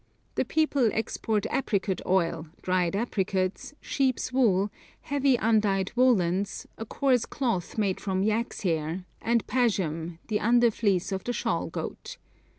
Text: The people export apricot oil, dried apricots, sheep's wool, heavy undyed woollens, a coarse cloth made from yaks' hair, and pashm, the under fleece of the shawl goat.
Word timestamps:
The 0.33 0.45
people 0.45 0.89
export 0.93 1.45
apricot 1.51 2.01
oil, 2.07 2.47
dried 2.63 2.95
apricots, 2.95 3.75
sheep's 3.81 4.33
wool, 4.33 4.71
heavy 5.01 5.35
undyed 5.35 5.91
woollens, 5.95 6.65
a 6.75 6.87
coarse 6.87 7.27
cloth 7.27 7.77
made 7.77 8.01
from 8.01 8.23
yaks' 8.23 8.61
hair, 8.61 9.05
and 9.21 9.45
pashm, 9.45 10.17
the 10.27 10.39
under 10.39 10.71
fleece 10.71 11.11
of 11.11 11.23
the 11.25 11.33
shawl 11.33 11.67
goat. 11.67 12.17